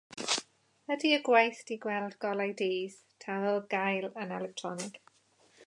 [0.95, 4.99] Ydi'r gwaith 'di gweld golau dydd, ta ar gael yn electronig?